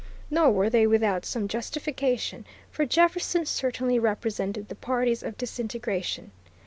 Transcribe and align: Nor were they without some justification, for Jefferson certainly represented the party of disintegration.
Nor 0.31 0.49
were 0.51 0.67
they 0.71 0.87
without 0.87 1.25
some 1.27 1.47
justification, 1.47 2.43
for 2.71 2.87
Jefferson 2.87 3.45
certainly 3.45 3.99
represented 3.99 4.67
the 4.67 4.73
party 4.73 5.15
of 5.21 5.37
disintegration. 5.37 6.31